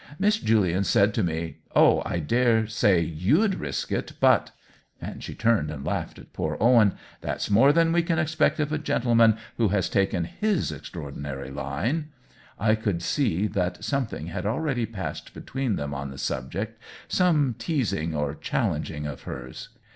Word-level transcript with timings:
"Miss 0.17 0.37
Julian 0.39 0.83
said 0.83 1.13
to 1.13 1.21
me, 1.21 1.59
* 1.65 1.75
Oh, 1.75 2.01
I 2.07 2.17
dare 2.19 2.65
say 2.65 3.01
you'd 3.01 3.53
risk 3.59 3.91
it, 3.91 4.13
but'— 4.19 4.49
and 4.99 5.23
she 5.23 5.35
turned 5.35 5.69
and 5.69 5.85
laughed 5.85 6.17
at 6.17 6.33
poor 6.33 6.57
Owen 6.59 6.95
—* 7.13 7.21
that's 7.21 7.51
more 7.51 7.71
than 7.71 7.91
we 7.93 8.01
can 8.01 8.17
expect 8.17 8.59
of 8.59 8.69
OWEN 8.71 8.79
WINGRAVE 8.79 8.85
21 8.85 9.01
5 9.03 9.05
a 9.05 9.05
gentleman 9.27 9.41
who 9.57 9.67
has 9.67 9.89
taken 9.89 10.23
his 10.23 10.71
extraordi 10.71 11.17
nary 11.17 11.51
line.' 11.51 12.09
I 12.59 12.73
could 12.73 13.03
see 13.03 13.45
that 13.45 13.83
something 13.83 14.25
had 14.25 14.47
already 14.47 14.87
passed 14.87 15.35
between 15.35 15.75
them 15.75 15.93
on 15.93 16.09
the 16.09 16.17
sub 16.17 16.51
ject— 16.51 16.81
some 17.07 17.53
teasing 17.59 18.15
or 18.15 18.33
challenging 18.33 19.05
of 19.05 19.21
hers. 19.29 19.69